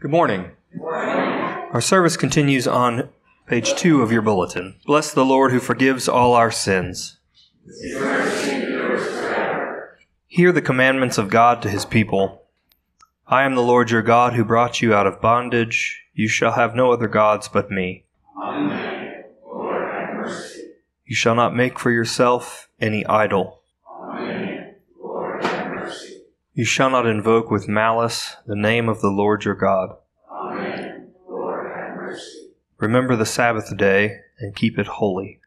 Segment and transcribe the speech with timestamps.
[0.00, 0.52] Good morning.
[0.80, 3.08] Our service continues on
[3.48, 4.76] page two of your bulletin.
[4.86, 7.18] Bless the Lord who forgives all our sins.
[10.28, 12.44] Hear the commandments of God to his people.
[13.26, 16.04] I am the Lord your God who brought you out of bondage.
[16.14, 18.04] You shall have no other gods but me.
[18.40, 19.24] Amen.
[19.44, 20.74] Lord, have mercy.
[21.06, 23.57] You shall not make for yourself any idol.
[26.58, 29.94] You shall not invoke with malice the name of the Lord your God.
[30.28, 31.12] Amen.
[31.28, 32.48] Lord, have mercy.
[32.78, 35.38] Remember the Sabbath day and keep it holy.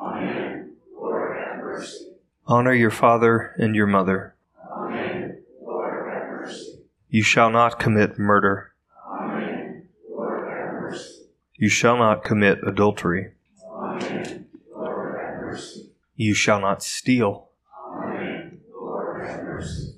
[0.00, 0.76] Amen.
[0.96, 2.12] Lord, have mercy.
[2.46, 4.36] Honor your father and your mother.
[4.70, 5.42] Amen.
[5.60, 6.78] Lord, have mercy.
[7.10, 8.72] You shall not commit murder.
[9.04, 9.88] Amen.
[10.08, 11.22] Lord, have mercy.
[11.56, 13.32] You shall not commit adultery.
[13.68, 14.46] Amen.
[14.72, 15.90] Lord, have mercy.
[16.14, 17.48] You shall not steal.
[17.84, 18.60] Amen.
[18.72, 19.91] Lord, have mercy.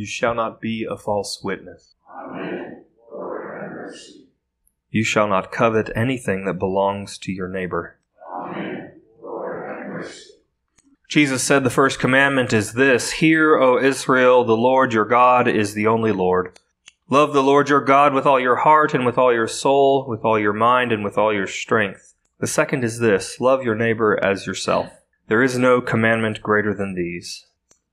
[0.00, 1.92] You shall not be a false witness.
[2.10, 2.86] Amen.
[3.12, 3.92] Lord.
[4.88, 7.98] You shall not covet anything that belongs to your neighbor.
[8.34, 8.92] Amen.
[9.22, 10.06] Lord.
[11.06, 15.74] Jesus said the first commandment is this Hear, O Israel, the Lord your God is
[15.74, 16.58] the only Lord.
[17.10, 20.24] Love the Lord your God with all your heart and with all your soul, with
[20.24, 22.14] all your mind and with all your strength.
[22.38, 24.90] The second is this Love your neighbor as yourself.
[25.26, 27.44] There is no commandment greater than these.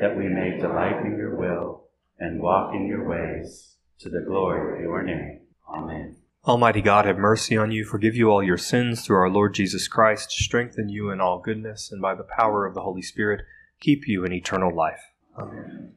[0.00, 1.84] that we may delight in your will
[2.18, 5.40] and walk in your ways, to the glory of your name.
[5.68, 6.16] Amen.
[6.46, 9.86] Almighty God, have mercy on you, forgive you all your sins through our Lord Jesus
[9.86, 13.42] Christ, strengthen you in all goodness, and by the power of the Holy Spirit,
[13.80, 15.02] keep you in eternal life.
[15.36, 15.92] Amen.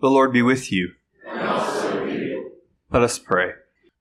[0.00, 0.92] The Lord be with you.
[1.26, 2.52] And also with you.
[2.90, 3.52] Let us pray.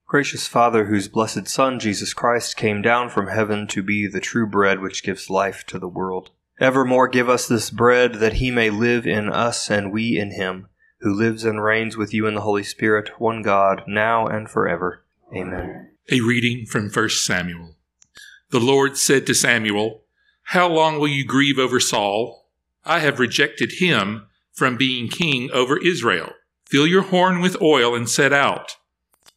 [0.06, 4.48] Gracious Father, whose blessed Son, Jesus Christ, came down from heaven to be the true
[4.48, 8.70] bread which gives life to the world, evermore give us this bread that he may
[8.70, 10.68] live in us and we in him,
[11.02, 15.06] who lives and reigns with you in the Holy Spirit, one God, now and forever.
[15.36, 15.92] Amen.
[16.10, 17.76] A reading from 1 Samuel.
[18.50, 20.04] The Lord said to Samuel,
[20.44, 22.50] How long will you grieve over Saul?
[22.86, 26.32] I have rejected him from being king over Israel.
[26.66, 28.78] Fill your horn with oil and set out.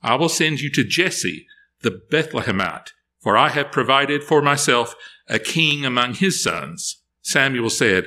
[0.02, 1.46] I will send you to Jesse
[1.82, 4.94] the Bethlehemite, for I have provided for myself
[5.28, 6.99] a king among his sons.
[7.22, 8.06] Samuel said,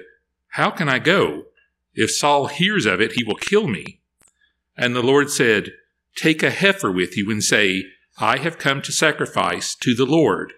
[0.49, 1.45] How can I go?
[1.93, 4.01] If Saul hears of it, he will kill me.
[4.75, 5.71] And the Lord said,
[6.15, 7.83] Take a heifer with you and say,
[8.17, 10.53] I have come to sacrifice to the Lord.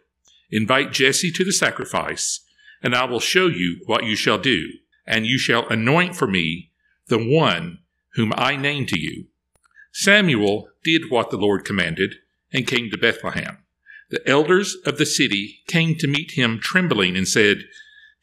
[0.52, 2.42] Invite Jesse to the sacrifice,
[2.84, 4.70] and I will show you what you shall do.
[5.08, 6.72] And you shall anoint for me
[7.08, 7.80] the one
[8.14, 9.28] whom I name to you.
[9.92, 12.16] Samuel did what the Lord commanded
[12.52, 13.60] and came to Bethlehem.
[14.10, 17.64] The elders of the city came to meet him trembling and said,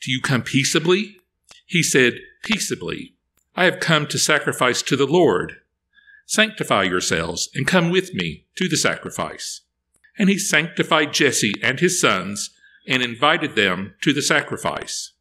[0.02, 1.18] Do you come peaceably?
[1.64, 3.14] He said, Peaceably.
[3.54, 5.58] I have come to sacrifice to the Lord.
[6.26, 9.60] Sanctify yourselves and come with me to the sacrifice.
[10.18, 12.50] And he sanctified Jesse and his sons
[12.88, 15.12] and invited them to the sacrifice.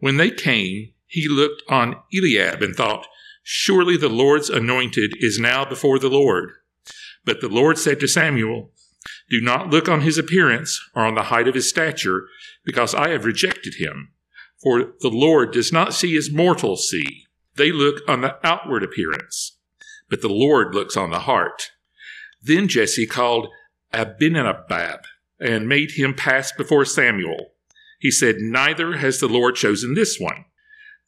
[0.00, 3.06] When they came, he looked on Eliab and thought,
[3.44, 6.50] Surely the Lord's anointed is now before the Lord.
[7.24, 8.72] But the Lord said to Samuel,
[9.30, 12.26] Do not look on his appearance or on the height of his stature,
[12.64, 14.13] because I have rejected him.
[14.64, 17.26] For the Lord does not see as mortals see.
[17.56, 19.58] They look on the outward appearance,
[20.08, 21.70] but the Lord looks on the heart.
[22.42, 23.48] Then Jesse called
[23.92, 25.04] Abinadab
[25.38, 27.52] and made him pass before Samuel.
[28.00, 30.46] He said, Neither has the Lord chosen this one.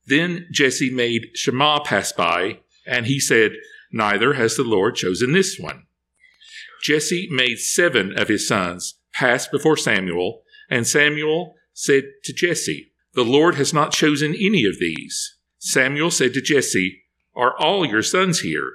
[0.07, 3.53] Then Jesse made Shammah pass by, and he said,
[3.91, 5.87] Neither has the Lord chosen this one.
[6.83, 13.25] Jesse made seven of his sons pass before Samuel, and Samuel said to Jesse, The
[13.25, 15.39] Lord has not chosen any of these.
[15.59, 17.03] Samuel said to Jesse,
[17.35, 18.71] Are all your sons here?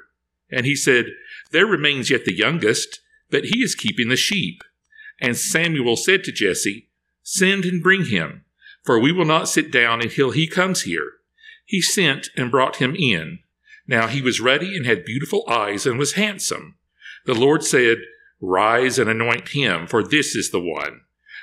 [0.52, 1.06] And he said,
[1.52, 4.64] There remains yet the youngest, but he is keeping the sheep.
[5.22, 6.90] And Samuel said to Jesse,
[7.22, 8.44] Send and bring him,
[8.84, 11.12] for we will not sit down until he comes here.
[11.64, 13.40] He sent and brought him in.
[13.86, 16.78] Now he was ruddy and had beautiful eyes and was handsome.
[17.28, 18.00] The Lord said,
[18.42, 21.02] Rise and anoint him, for this is the one.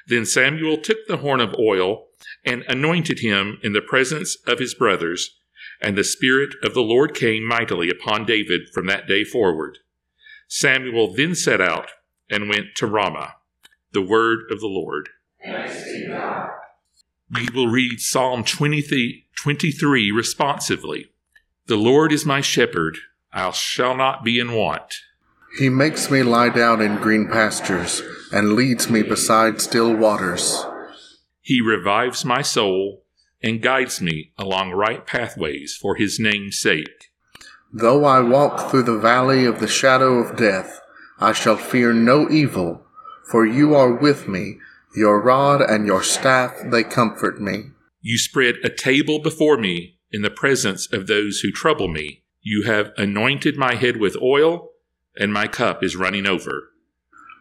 [0.08, 2.07] Then Samuel took the horn of oil
[2.44, 5.36] and anointed him in the presence of his brothers,
[5.80, 9.78] and the Spirit of the Lord came mightily upon David from that day forward.
[10.48, 11.90] Samuel then set out
[12.30, 13.34] and went to Ramah.
[13.92, 15.08] The word of the Lord.
[17.30, 21.10] We will read Psalm 23, 23 responsively.
[21.66, 22.98] The Lord is my shepherd,
[23.32, 24.94] I shall not be in want.
[25.58, 30.64] He makes me lie down in green pastures and leads me beside still waters.
[31.48, 33.04] He revives my soul
[33.42, 37.10] and guides me along right pathways for his name's sake.
[37.72, 40.78] Though I walk through the valley of the shadow of death,
[41.18, 42.84] I shall fear no evil,
[43.30, 44.58] for you are with me.
[44.94, 47.70] Your rod and your staff, they comfort me.
[48.02, 52.24] You spread a table before me in the presence of those who trouble me.
[52.42, 54.68] You have anointed my head with oil,
[55.16, 56.72] and my cup is running over.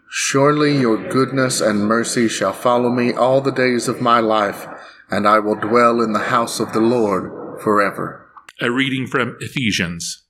[0.09, 4.65] Surely your goodness and mercy shall follow me all the days of my life,
[5.09, 8.29] and I will dwell in the house of the Lord forever.
[8.61, 10.23] A reading from Ephesians.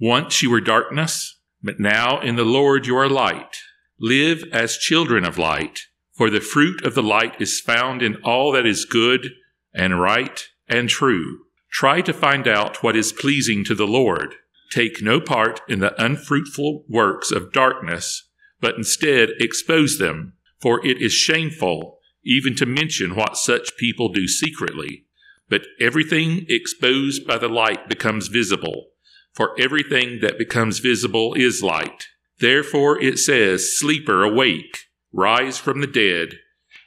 [0.00, 3.58] Once you were darkness, but now in the Lord you are light.
[4.00, 5.80] Live as children of light,
[6.12, 9.28] for the fruit of the light is found in all that is good
[9.74, 11.40] and right and true.
[11.70, 14.34] Try to find out what is pleasing to the Lord.
[14.70, 18.28] Take no part in the unfruitful works of darkness,
[18.62, 20.32] but instead expose them,
[20.62, 25.04] for it is shameful even to mention what such people do secretly.
[25.50, 28.86] But everything exposed by the light becomes visible,
[29.34, 32.06] for everything that becomes visible is light.
[32.38, 34.78] Therefore it says, Sleeper, awake,
[35.12, 36.38] rise from the dead,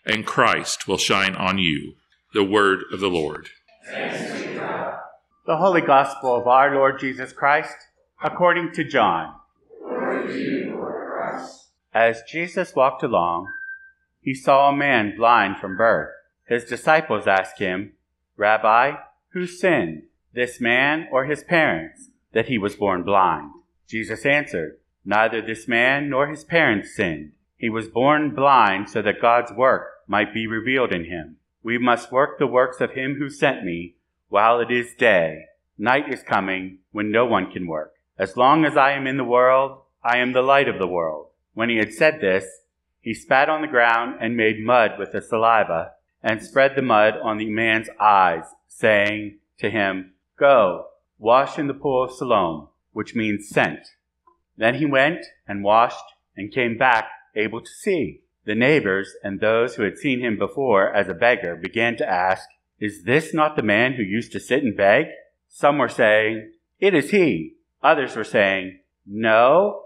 [0.06, 1.96] and Christ will shine on you.
[2.34, 3.50] The word of the Lord.
[5.46, 7.76] The Holy Gospel of our Lord Jesus Christ,
[8.24, 9.36] according to John.
[11.96, 13.48] As Jesus walked along,
[14.20, 16.10] he saw a man blind from birth.
[16.46, 17.94] His disciples asked him,
[18.36, 18.98] Rabbi,
[19.30, 20.04] who sinned,
[20.34, 23.52] this man or his parents, that he was born blind?
[23.88, 27.32] Jesus answered, Neither this man nor his parents sinned.
[27.56, 31.38] He was born blind so that God's work might be revealed in him.
[31.64, 33.96] We must work the works of him who sent me
[34.28, 35.46] while it is day.
[35.78, 37.94] Night is coming when no one can work.
[38.18, 41.28] As long as I am in the world, I am the light of the world.
[41.56, 42.46] When he had said this,
[43.02, 47.16] he spat on the ground and made mud with the saliva and spread the mud
[47.24, 50.88] on the man's eyes, saying to him, Go,
[51.18, 53.88] wash in the pool of Siloam, which means sent.
[54.58, 56.04] Then he went and washed
[56.36, 57.06] and came back
[57.36, 58.22] able to see.
[58.46, 62.48] The neighbors and those who had seen him before as a beggar began to ask,
[62.80, 65.06] Is this not the man who used to sit and beg?
[65.48, 67.56] Some were saying, It is he.
[67.82, 69.85] Others were saying, No,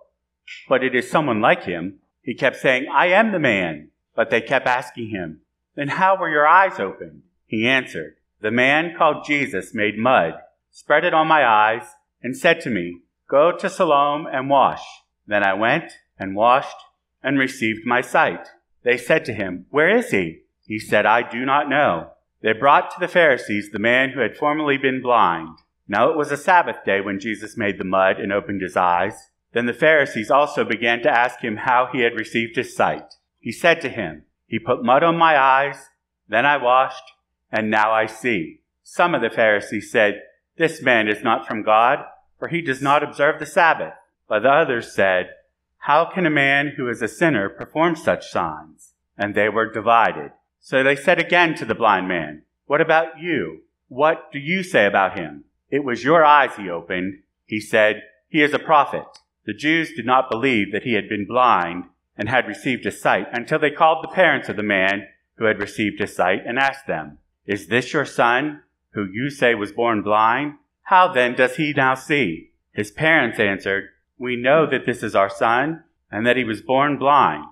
[0.68, 2.00] but it is someone like him.
[2.22, 3.90] He kept saying, I am the man.
[4.16, 5.42] But they kept asking him,
[5.76, 7.24] Then how were your eyes opened?
[7.46, 10.34] He answered, The man called Jesus made mud,
[10.72, 11.84] spread it on my eyes,
[12.22, 14.84] and said to me, Go to Siloam and wash.
[15.26, 16.76] Then I went and washed
[17.24, 18.48] and received my sight.
[18.84, 20.42] They said to him, Where is he?
[20.66, 22.12] He said, I do not know.
[22.42, 25.60] They brought to the Pharisees the man who had formerly been blind.
[25.88, 29.30] Now it was a Sabbath day when Jesus made the mud and opened his eyes.
[29.54, 33.16] Then the Pharisees also began to ask him how he had received his sight.
[33.40, 35.90] He said to him, He put mud on my eyes,
[36.28, 37.04] then I washed,
[37.52, 38.62] and now I see.
[38.84, 40.22] Some of the Pharisees said,
[40.58, 42.00] This man is not from God,
[42.38, 43.94] for he does not observe the Sabbath.
[44.28, 45.32] But the others said,
[45.80, 48.94] How can a man who is a sinner perform such signs?
[49.18, 50.32] And they were divided.
[50.60, 53.62] So they said again to the blind man, What about you?
[53.88, 55.46] What do you say about him?
[55.72, 57.24] It was your eyes he opened.
[57.46, 59.06] He said, He is a prophet.
[59.50, 63.26] The Jews did not believe that he had been blind and had received his sight
[63.34, 66.86] until they called the parents of the man who had received his sight and asked
[66.86, 70.54] them, Is this your son, who you say was born blind?
[70.84, 72.52] How then does he now see?
[72.74, 73.86] His parents answered,
[74.20, 77.46] We know that this is our son, and that he was born blind.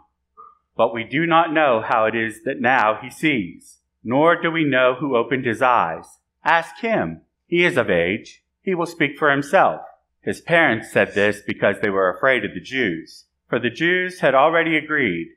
[0.75, 4.65] But we do not know how it is that now he sees, nor do we
[4.65, 6.19] know who opened his eyes.
[6.45, 7.21] Ask him.
[7.47, 8.43] He is of age.
[8.61, 9.81] He will speak for himself.
[10.27, 14.35] His parents said this because they were afraid of the Jews, for the Jews had
[14.35, 15.29] already agreed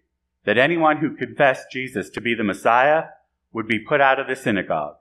[0.44, 3.04] that anyone who confessed Jesus to be the Messiah
[3.52, 4.96] would be put out of the synagogue.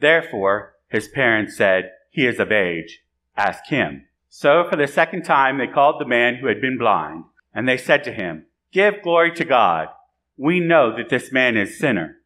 [0.00, 3.04] Therefore, his parents said, He is of age.
[3.36, 4.06] Ask him.
[4.30, 7.76] So for the second time they called the man who had been blind, and they
[7.76, 9.88] said to him, Give glory to God.
[10.38, 12.16] We know that this man is sinner.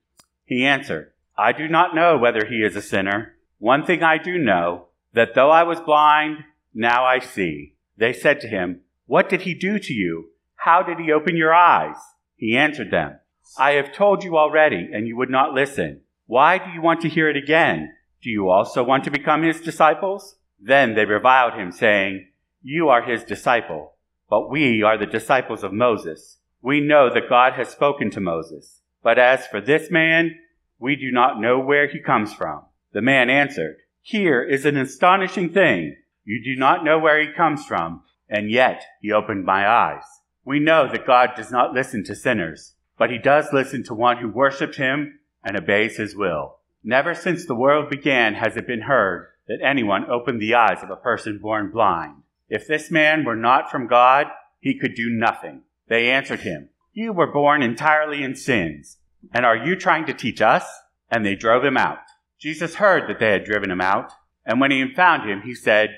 [0.44, 3.34] He answered, I do not know whether he is a sinner.
[3.58, 7.74] One thing I do know, that though I was blind, now I see.
[7.96, 10.30] They said to him, What did he do to you?
[10.56, 11.96] How did he open your eyes?
[12.36, 13.18] He answered them,
[13.58, 16.02] I have told you already, and you would not listen.
[16.26, 17.92] Why do you want to hear it again?
[18.22, 20.36] Do you also want to become his disciples?
[20.60, 22.28] Then they reviled him, saying,
[22.62, 23.94] You are his disciple,
[24.28, 26.38] but we are the disciples of Moses.
[26.62, 28.82] We know that God has spoken to Moses.
[29.02, 30.36] But as for this man,
[30.78, 32.62] we do not know where he comes from.
[32.92, 35.96] The man answered, Here is an astonishing thing.
[36.30, 40.04] You do not know where he comes from, and yet he opened my eyes.
[40.44, 44.18] We know that God does not listen to sinners, but he does listen to one
[44.18, 46.58] who worships him and obeys his will.
[46.84, 50.90] Never since the world began has it been heard that anyone opened the eyes of
[50.90, 52.22] a person born blind.
[52.48, 54.28] If this man were not from God,
[54.60, 55.62] he could do nothing.
[55.88, 58.98] They answered him, You were born entirely in sins,
[59.34, 60.64] and are you trying to teach us?
[61.10, 61.98] And they drove him out.
[62.38, 64.12] Jesus heard that they had driven him out,
[64.46, 65.96] and when he found him, he said,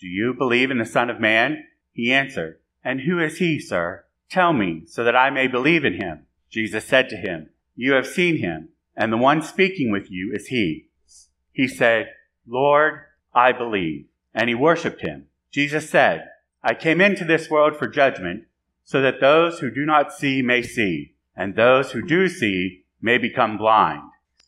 [0.00, 1.64] Do you believe in the Son of Man?
[1.92, 4.04] He answered, And who is he, sir?
[4.30, 6.26] Tell me, so that I may believe in him.
[6.48, 10.48] Jesus said to him, You have seen him, and the one speaking with you is
[10.48, 10.88] he.
[11.52, 12.10] He said,
[12.46, 13.00] Lord,
[13.34, 14.06] I believe.
[14.32, 15.26] And he worshipped him.
[15.50, 16.28] Jesus said,
[16.62, 18.44] I came into this world for judgment,
[18.84, 23.18] so that those who do not see may see, and those who do see may
[23.18, 24.02] become blind.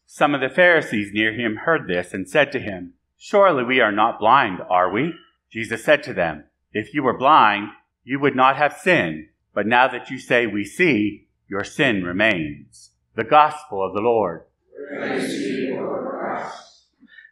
[0.07, 3.93] Some of the Pharisees near him heard this and said to him, Surely we are
[3.93, 5.15] not blind, are we?
[5.51, 7.71] Jesus said to them, If you were blind,
[8.05, 12.91] you would not have sin, but now that you say we see, your sin remains.
[13.17, 14.43] The Gospel of the Lord.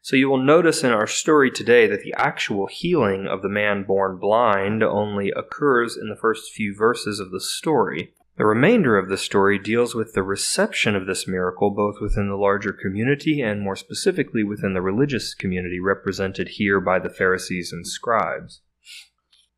[0.03, 3.85] So you will notice in our story today that the actual healing of the man
[3.85, 8.15] born blind only occurs in the first few verses of the story.
[8.39, 12.37] The remainder of the story deals with the reception of this miracle both within the
[12.37, 17.85] larger community and more specifically within the religious community represented here by the Pharisees and
[17.85, 18.61] scribes.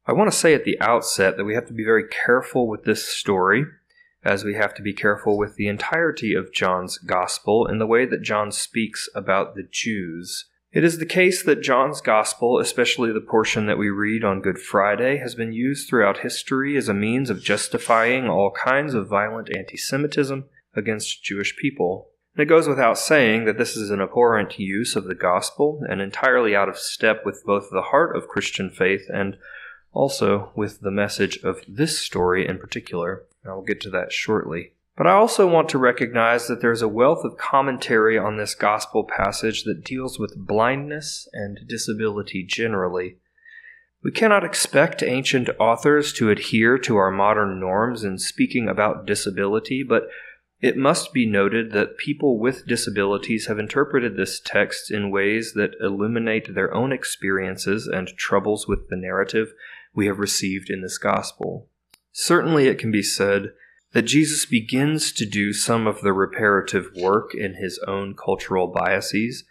[0.06, 2.84] I want to say at the outset that we have to be very careful with
[2.84, 3.66] this story
[4.24, 8.06] as we have to be careful with the entirety of John's Gospel in the way
[8.06, 10.46] that John speaks about the Jews.
[10.72, 14.60] It is the case that John's Gospel, especially the portion that we read on Good
[14.60, 19.50] Friday, has been used throughout history as a means of justifying all kinds of violent
[19.52, 20.44] anti Semitism
[20.76, 22.10] against Jewish people.
[22.36, 26.00] And it goes without saying that this is an abhorrent use of the Gospel and
[26.00, 29.38] entirely out of step with both the heart of Christian faith and
[29.92, 33.24] also with the message of this story in particular.
[33.44, 34.74] I will get to that shortly.
[34.96, 39.04] But I also want to recognize that there's a wealth of commentary on this gospel
[39.04, 43.16] passage that deals with blindness and disability generally.
[44.02, 49.82] We cannot expect ancient authors to adhere to our modern norms in speaking about disability,
[49.82, 50.08] but
[50.60, 55.74] it must be noted that people with disabilities have interpreted this text in ways that
[55.80, 59.52] illuminate their own experiences and troubles with the narrative
[59.94, 61.68] we have received in this gospel.
[62.12, 63.52] Certainly, it can be said
[63.92, 69.44] that Jesus begins to do some of the reparative work in his own cultural biases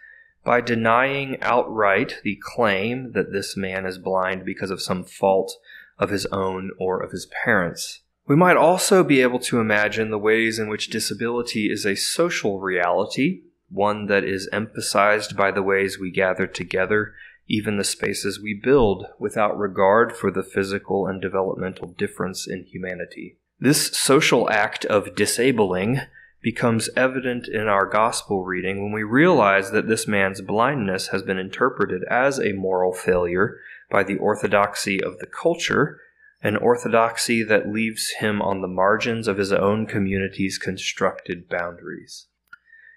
[0.44, 5.54] by denying outright the claim that this man is blind because of some fault
[5.98, 8.00] of his own or of his parents.
[8.26, 12.60] We might also be able to imagine the ways in which disability is a social
[12.60, 17.14] reality, one that is emphasized by the ways we gather together
[17.50, 23.36] even the spaces we build, without regard for the physical and developmental difference in humanity.
[23.60, 26.00] This social act of disabling
[26.42, 31.36] becomes evident in our gospel reading when we realize that this man's blindness has been
[31.36, 33.58] interpreted as a moral failure
[33.90, 36.00] by the orthodoxy of the culture,
[36.42, 42.28] an orthodoxy that leaves him on the margins of his own community's constructed boundaries.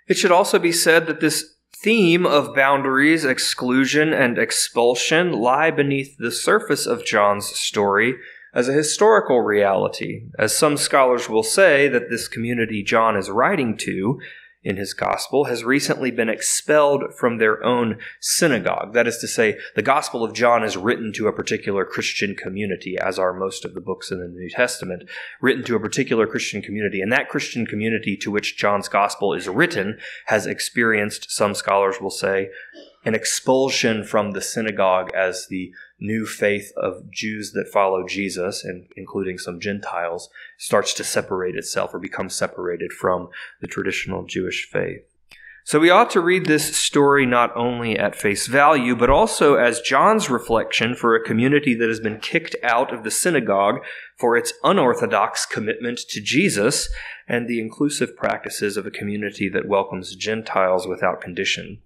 [0.08, 6.18] It should also be said that this theme of boundaries, exclusion, and expulsion lie beneath
[6.18, 8.16] the surface of John's story
[8.54, 13.78] as a historical reality, as some scholars will say that this community John is writing
[13.78, 14.20] to
[14.64, 18.94] in his gospel has recently been expelled from their own synagogue.
[18.94, 22.98] That is to say, the gospel of John is written to a particular Christian community,
[22.98, 25.04] as are most of the books in the New Testament,
[25.42, 27.02] written to a particular Christian community.
[27.02, 32.10] And that Christian community to which John's gospel is written has experienced, some scholars will
[32.10, 32.50] say,
[33.06, 38.88] an expulsion from the synagogue as the new faith of Jews that follow Jesus, and
[38.96, 43.30] including some Gentiles, starts to separate itself or become separated from
[43.62, 45.04] the traditional Jewish faith.
[45.66, 49.80] So we ought to read this story not only at face value, but also as
[49.80, 53.78] John's reflection for a community that has been kicked out of the synagogue
[54.18, 56.90] for its unorthodox commitment to Jesus
[57.30, 61.82] and the inclusive practices of a community that welcomes Gentiles without condition.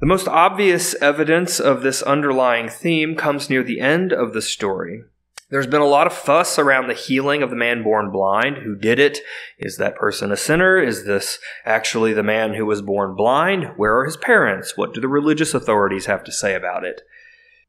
[0.00, 5.02] The most obvious evidence of this underlying theme comes near the end of the story.
[5.50, 8.58] There's been a lot of fuss around the healing of the man born blind.
[8.58, 9.18] Who did it?
[9.58, 10.80] Is that person a sinner?
[10.80, 13.72] Is this actually the man who was born blind?
[13.76, 14.76] Where are his parents?
[14.76, 17.00] What do the religious authorities have to say about it?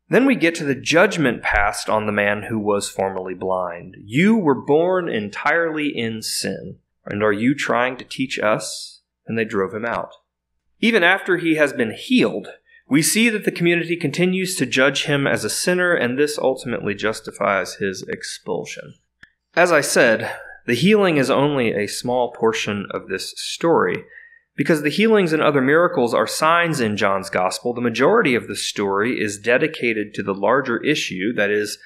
[0.10, 3.96] Then we get to the judgment passed on the man who was formerly blind.
[4.04, 9.02] You were born entirely in sin, and are you trying to teach us?
[9.26, 10.14] And they drove him out.
[10.80, 12.48] Even after he has been healed,
[12.88, 16.96] we see that the community continues to judge him as a sinner, and this ultimately
[16.96, 18.96] justifies his expulsion.
[19.56, 24.04] As I said, the healing is only a small portion of this story.
[24.56, 28.56] Because the healings and other miracles are signs in John's Gospel, the majority of the
[28.56, 31.78] story is dedicated to the larger issue, that is,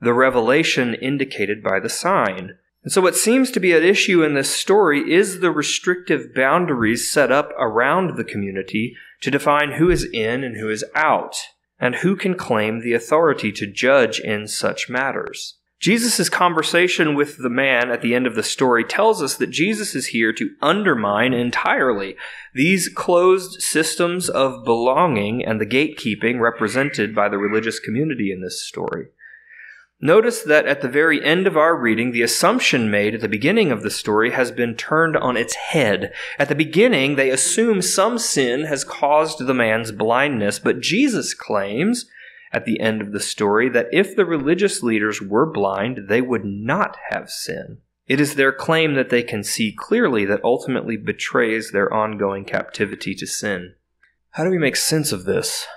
[0.00, 2.58] the revelation indicated by the sign.
[2.82, 7.10] And so, what seems to be at issue in this story is the restrictive boundaries
[7.10, 11.36] set up around the community to define who is in and who is out,
[11.78, 15.58] and who can claim the authority to judge in such matters.
[15.82, 19.96] Jesus' conversation with the man at the end of the story tells us that Jesus
[19.96, 22.14] is here to undermine entirely
[22.54, 28.64] these closed systems of belonging and the gatekeeping represented by the religious community in this
[28.64, 29.08] story.
[30.04, 33.70] Notice that at the very end of our reading, the assumption made at the beginning
[33.70, 36.12] of the story has been turned on its head.
[36.40, 42.06] At the beginning, they assume some sin has caused the man's blindness, but Jesus claims
[42.52, 46.44] at the end of the story that if the religious leaders were blind, they would
[46.44, 47.78] not have sin.
[48.08, 53.14] It is their claim that they can see clearly that ultimately betrays their ongoing captivity
[53.14, 53.76] to sin.
[54.30, 55.68] How do we make sense of this?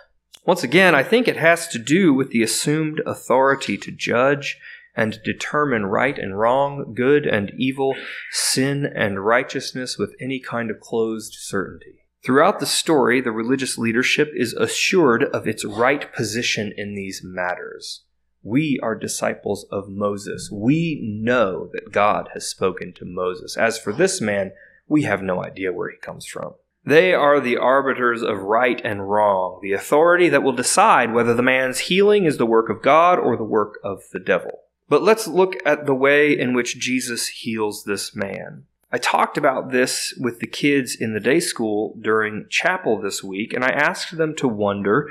[0.45, 4.59] Once again, I think it has to do with the assumed authority to judge
[4.95, 7.95] and determine right and wrong, good and evil,
[8.31, 12.05] sin and righteousness with any kind of closed certainty.
[12.23, 18.03] Throughout the story, the religious leadership is assured of its right position in these matters.
[18.43, 20.49] We are disciples of Moses.
[20.51, 23.57] We know that God has spoken to Moses.
[23.57, 24.51] As for this man,
[24.87, 26.53] we have no idea where he comes from.
[26.85, 31.41] They are the arbiters of right and wrong, the authority that will decide whether the
[31.41, 34.59] man's healing is the work of God or the work of the devil.
[34.87, 38.65] But let's look at the way in which Jesus heals this man.
[38.91, 43.51] I talked about this with the kids in the day school during chapel this week,
[43.51, 45.09] and I asked them to wonder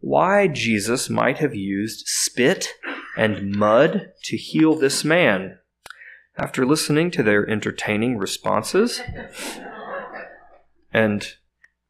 [0.00, 2.74] why Jesus might have used spit
[3.16, 5.58] and mud to heal this man.
[6.36, 9.00] After listening to their entertaining responses,
[10.92, 11.26] and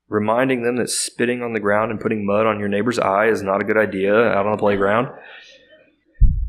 [0.09, 3.43] reminding them that spitting on the ground and putting mud on your neighbor's eye is
[3.43, 5.09] not a good idea out on the playground.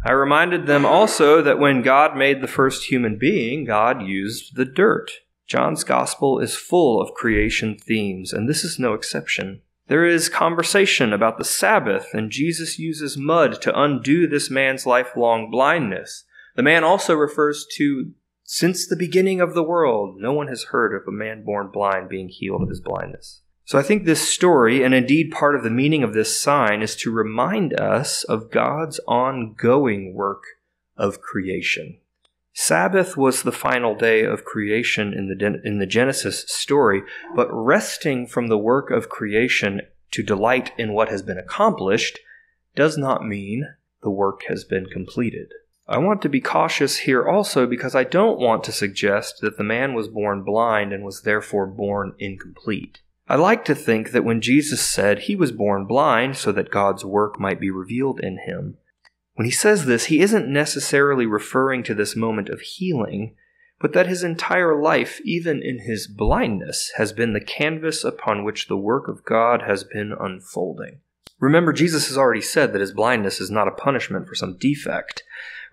[0.06, 4.66] I reminded them also that when God made the first human being, God used the
[4.66, 5.12] dirt.
[5.48, 9.62] John's gospel is full of creation themes, and this is no exception.
[9.88, 15.52] There is conversation about the Sabbath, and Jesus uses mud to undo this man's lifelong
[15.52, 16.26] blindness.
[16.56, 18.12] The man also refers to
[18.56, 22.08] since the beginning of the world, no one has heard of a man born blind
[22.08, 23.42] being healed of his blindness.
[23.66, 26.96] So I think this story, and indeed part of the meaning of this sign, is
[26.98, 30.44] to remind us of God's ongoing work
[30.96, 31.98] of creation.
[32.54, 37.02] Sabbath was the final day of creation in the, in the Genesis story,
[37.36, 42.20] but resting from the work of creation to delight in what has been accomplished
[42.76, 45.48] does not mean the work has been completed.
[45.88, 49.64] I want to be cautious here also because I don't want to suggest that the
[49.64, 53.02] man was born blind and was therefore born incomplete.
[53.28, 57.04] I like to think that when Jesus said he was born blind so that God's
[57.04, 58.78] work might be revealed in him,
[59.36, 63.36] when he says this, he isn't necessarily referring to this moment of healing,
[63.80, 68.68] but that his entire life, even in his blindness, has been the canvas upon which
[68.68, 71.00] the work of God has been unfolding.
[71.40, 75.24] Remember, Jesus has already said that his blindness is not a punishment for some defect.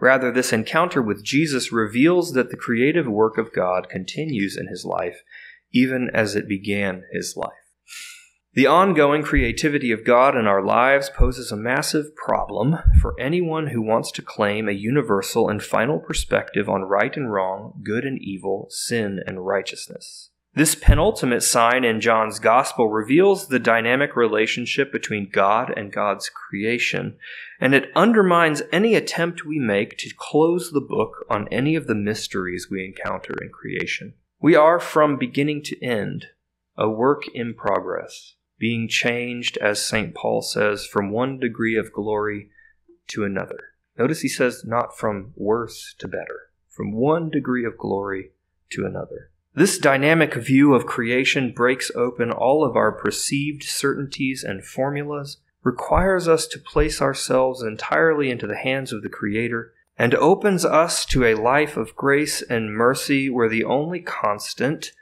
[0.01, 4.85] Rather, this encounter with Jesus reveals that the creative work of God continues in his
[4.85, 5.23] life,
[5.73, 7.53] even as it began his life.
[8.55, 13.81] The ongoing creativity of God in our lives poses a massive problem for anyone who
[13.81, 18.67] wants to claim a universal and final perspective on right and wrong, good and evil,
[18.71, 20.31] sin and righteousness.
[20.53, 27.19] This penultimate sign in John's Gospel reveals the dynamic relationship between God and God's creation,
[27.61, 31.94] and it undermines any attempt we make to close the book on any of the
[31.94, 34.14] mysteries we encounter in creation.
[34.40, 36.29] We are, from beginning to end,
[36.77, 40.14] a work in progress, being changed, as St.
[40.14, 42.49] Paul says, from one degree of glory
[43.09, 43.75] to another.
[43.99, 48.31] Notice he says not from worse to better, from one degree of glory
[48.70, 49.31] to another.
[49.55, 56.27] This dynamic view of creation breaks open all of our perceived certainties and formulas, requires
[56.27, 61.25] us to place ourselves entirely into the hands of the Creator, and opens us to
[61.25, 64.92] a life of grace and mercy where the only constant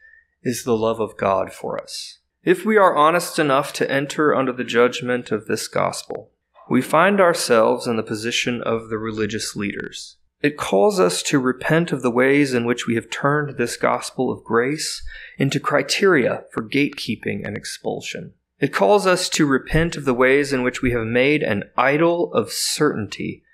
[0.42, 2.18] is the love of God for us.
[2.42, 6.31] If we are honest enough to enter under the judgment of this gospel,
[6.68, 10.16] we find ourselves in the position of the religious leaders.
[10.40, 14.31] It calls us to repent of the ways in which we have turned this gospel
[14.31, 15.03] of grace
[15.37, 18.35] into criteria for gatekeeping and expulsion.
[18.61, 22.33] It calls us to repent of the ways in which we have made an idol
[22.33, 23.44] of certainty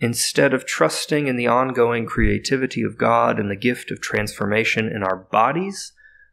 [0.00, 5.02] instead of trusting in the ongoing creativity of God and the gift of transformation in
[5.02, 5.92] our bodies,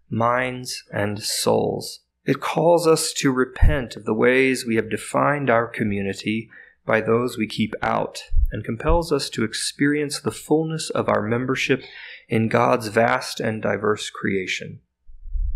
[0.09, 2.01] minds, and souls.
[2.25, 6.49] It calls us to repent of the ways we have defined our community
[6.85, 11.83] by those we keep out, and compels us to experience the fullness of our membership
[12.29, 14.81] in God's vast and diverse creation.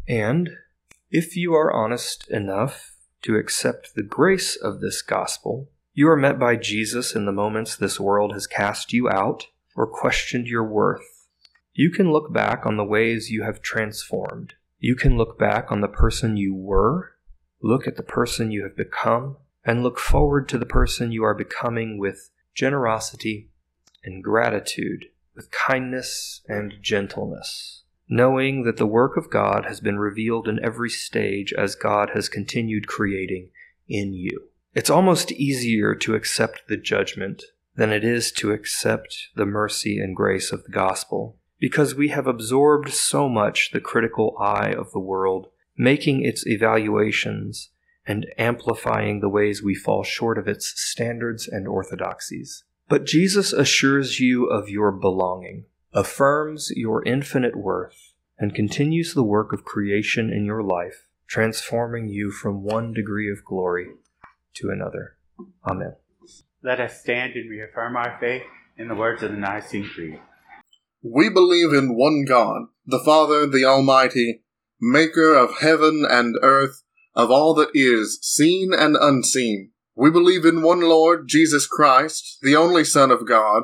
[0.08, 0.49] And,
[1.12, 6.39] if you are honest enough to accept the grace of this gospel, you are met
[6.39, 11.28] by Jesus in the moments this world has cast you out or questioned your worth.
[11.74, 14.54] You can look back on the ways you have transformed.
[14.78, 17.13] You can look back on the person you were,
[17.62, 21.34] look at the person you have become, and look forward to the person you are
[21.34, 23.50] becoming with generosity
[24.04, 30.48] and gratitude, with kindness and gentleness, knowing that the work of God has been revealed
[30.48, 33.50] in every stage as God has continued creating
[33.88, 34.50] in you.
[34.74, 37.43] It's almost easier to accept the judgment
[37.76, 42.28] than it is to accept the mercy and grace of the gospel, because we have
[42.28, 47.69] absorbed so much the critical eye of the world, making its evaluations
[48.06, 52.63] and amplifying the ways we fall short of its standards and orthodoxies.
[52.88, 59.52] But Jesus assures you of your belonging, affirms your infinite worth, and continues the work
[59.52, 63.88] of creation in your life, transforming you from one degree of glory
[64.54, 65.17] to another.
[65.67, 65.95] Amen.
[66.63, 68.43] Let us stand and reaffirm our faith
[68.78, 70.19] in the words of the Nicene Creed.
[71.02, 74.41] We believe in one God, the Father, the Almighty,
[74.82, 76.84] maker of heaven and earth,
[77.15, 79.71] of all that is, seen and unseen.
[79.95, 83.63] We believe in one Lord, Jesus Christ, the only Son of God,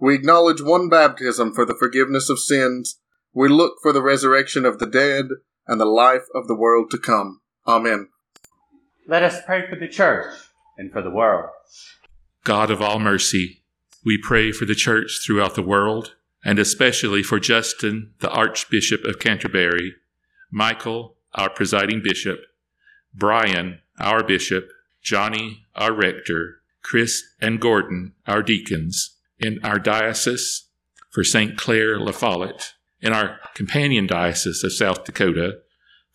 [0.00, 3.00] We acknowledge one baptism for the forgiveness of sins.
[3.32, 5.26] We look for the resurrection of the dead
[5.66, 7.40] and the life of the world to come.
[7.66, 8.08] Amen.
[9.06, 10.34] Let us pray for the church
[10.76, 11.50] and for the world.
[12.44, 13.62] God of all mercy,
[14.04, 19.18] we pray for the church throughout the world, and especially for Justin, the Archbishop of
[19.18, 19.94] Canterbury,
[20.50, 22.40] Michael, our presiding bishop,
[23.12, 24.70] Brian, our bishop,
[25.02, 30.68] Johnny, our rector, Chris and Gordon, our deacons, in our diocese
[31.10, 31.56] for St.
[31.56, 35.58] Clare La Follette, in our companion diocese of South Dakota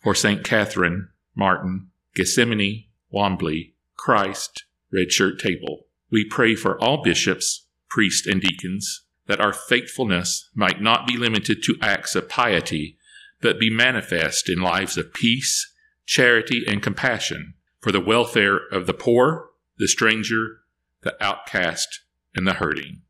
[0.02, 0.44] for St.
[0.44, 5.86] Catherine, Martin, Gethsemane, Wanblee, Christ, Red Shirt Table.
[6.10, 11.62] We pray for all bishops, priests, and deacons that our faithfulness might not be limited
[11.62, 12.98] to acts of piety,
[13.40, 15.72] but be manifest in lives of peace,
[16.06, 20.58] charity, and compassion for the welfare of the poor, the stranger,
[21.02, 22.00] the outcast,
[22.34, 23.02] and the hurting.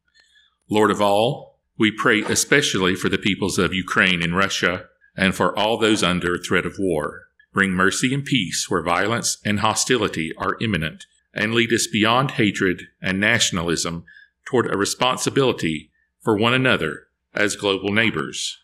[0.70, 5.56] Lord of all, we pray especially for the peoples of Ukraine and Russia and for
[5.58, 7.24] all those under threat of war.
[7.52, 12.88] Bring mercy and peace where violence and hostility are imminent, and lead us beyond hatred
[13.00, 14.04] and nationalism
[14.44, 18.58] toward a responsibility for one another as global neighbors.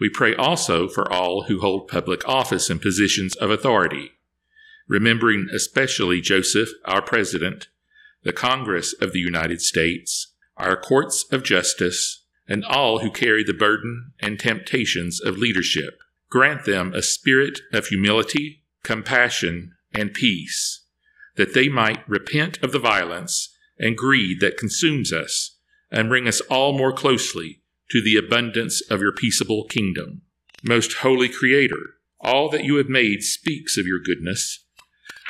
[0.00, 4.12] We pray also for all who hold public office and positions of authority,
[4.88, 7.68] remembering especially Joseph, our President,
[8.22, 13.52] the Congress of the United States, our courts of justice, and all who carry the
[13.52, 15.98] burden and temptations of leadership.
[16.30, 20.84] Grant them a spirit of humility, compassion, and peace,
[21.36, 25.56] that they might repent of the violence and greed that consumes us,
[25.90, 30.22] and bring us all more closely to the abundance of your peaceable kingdom.
[30.62, 34.64] Most holy Creator, all that you have made speaks of your goodness,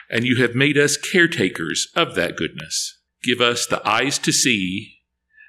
[0.09, 2.99] and you have made us caretakers of that goodness.
[3.23, 4.96] Give us the eyes to see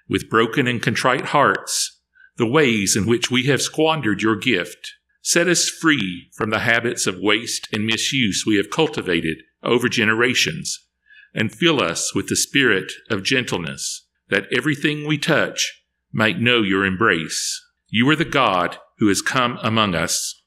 [0.10, 1.98] with broken and contrite hearts
[2.38, 4.93] the ways in which we have squandered your gift.
[5.22, 10.86] Set us free from the habits of waste and misuse we have cultivated over generations,
[11.34, 16.86] and fill us with the spirit of gentleness, that everything we touch might know your
[16.86, 17.62] embrace.
[17.89, 20.41] You are the God who has come among us.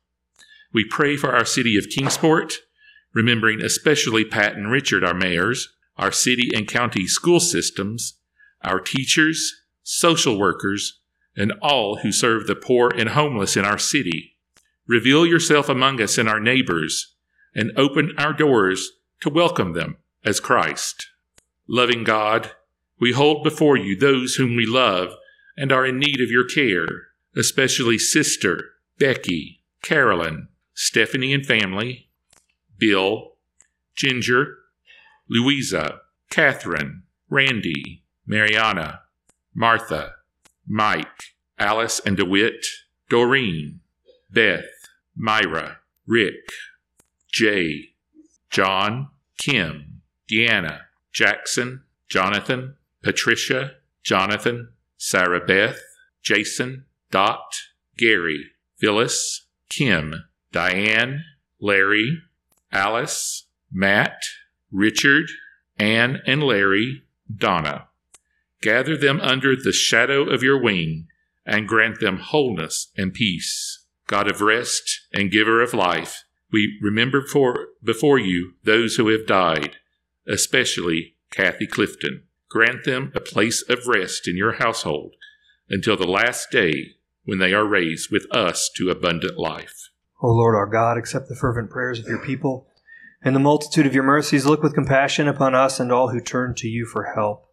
[0.72, 2.54] We pray for our city of Kingsport,
[3.12, 8.14] remembering especially Pat and Richard, our mayors, our city and county school systems,
[8.62, 11.00] our teachers, social workers,
[11.36, 14.36] and all who serve the poor and homeless in our city.
[14.86, 17.14] Reveal yourself among us and our neighbors,
[17.54, 21.08] and open our doors to welcome them as Christ.
[21.68, 22.52] Loving God,
[22.98, 25.14] we hold before you those whom we love
[25.56, 26.86] and are in need of your care,
[27.36, 32.08] especially Sister, Becky, Carolyn, Stephanie and family,
[32.78, 33.32] Bill,
[33.94, 34.56] Ginger,
[35.28, 39.00] Louisa, Catherine, Randy, Mariana,
[39.56, 40.12] Martha,
[40.64, 42.64] Mike, Alice and DeWitt,
[43.08, 43.80] Doreen,
[44.30, 44.70] Beth,
[45.16, 46.52] Myra, Rick,
[47.32, 47.88] Jay,
[48.48, 53.72] John, Kim, Deanna, Jackson, Jonathan, Patricia,
[54.04, 55.82] Jonathan, Sarah Beth,
[56.22, 57.56] Jason, Dot,
[57.98, 58.44] Gary,
[58.78, 60.14] Phyllis, Kim,
[60.52, 61.24] Diane,
[61.58, 62.22] Larry,
[62.70, 64.22] Alice, Matt,
[64.70, 65.28] Richard,
[65.80, 67.02] Anne and Larry,
[67.36, 67.88] Donna.
[68.62, 71.06] Gather them under the shadow of your wing
[71.46, 73.84] and grant them wholeness and peace.
[74.06, 79.26] God of rest and giver of life, we remember for, before you those who have
[79.26, 79.76] died,
[80.26, 82.24] especially Kathy Clifton.
[82.48, 85.14] Grant them a place of rest in your household
[85.68, 89.90] until the last day when they are raised with us to abundant life.
[90.20, 92.66] O Lord our God, accept the fervent prayers of your people.
[93.22, 96.54] and the multitude of your mercies, look with compassion upon us and all who turn
[96.54, 97.49] to you for help.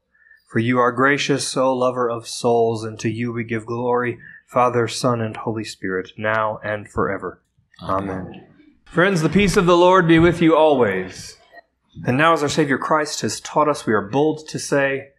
[0.47, 4.88] For you are gracious, O lover of souls, and to you we give glory, Father,
[4.88, 7.41] Son, and Holy Spirit, now and forever.
[7.81, 8.10] Amen.
[8.10, 8.47] Amen.
[8.86, 11.38] Friends, the peace of the Lord be with you always.
[12.05, 15.10] And now, as our Savior Christ has taught us, we are bold to say,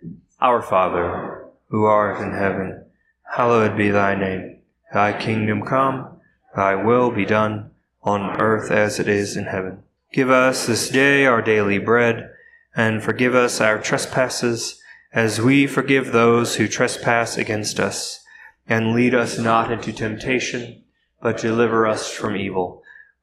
[0.41, 2.87] Our Father, who art in heaven,
[3.35, 4.61] hallowed be thy name.
[4.93, 6.21] Thy kingdom come,
[6.57, 7.71] thy will be done,
[8.03, 9.83] on earth as it is in heaven.
[10.13, 12.31] Give us this day our daily bread,
[12.75, 14.78] and forgive us our trespasses,
[15.13, 18.25] as we forgive those who trespass against us.
[18.69, 20.85] And lead us not into temptation,
[21.23, 22.83] but deliver us from evil.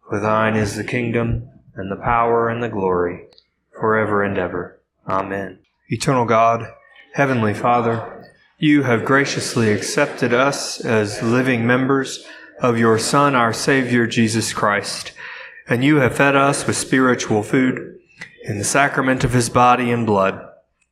[0.10, 3.28] For thine is the kingdom, and the power, and the glory
[3.80, 4.80] forever and ever.
[5.08, 5.60] Amen.
[5.90, 6.66] Eternal God,
[7.14, 8.26] Heavenly Father,
[8.58, 12.26] you have graciously accepted us as living members
[12.60, 15.12] of your Son, our Savior, Jesus Christ,
[15.68, 18.00] and you have fed us with spiritual food
[18.44, 20.45] in the sacrament of his body and blood.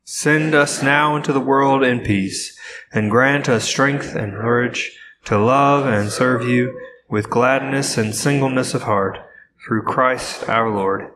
[0.06, 2.60] Send us now into the world in peace,
[2.92, 8.74] and grant us strength and courage to love and serve you with gladness and singleness
[8.74, 9.18] of heart,
[9.66, 11.10] through Christ our Lord.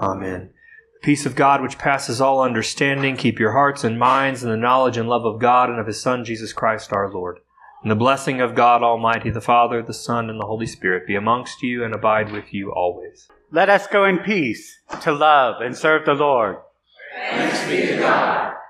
[0.00, 0.50] Amen
[0.94, 4.56] The peace of God, which passes all understanding, keep your hearts and minds in the
[4.56, 7.38] knowledge and love of God and of His Son, Jesus Christ our Lord.
[7.82, 11.16] And the blessing of God Almighty, the Father, the Son, and the Holy Spirit be
[11.16, 13.28] amongst you and abide with you always.
[13.50, 16.56] Let us go in peace to love and serve the Lord.
[17.14, 18.61] Thanks be to God.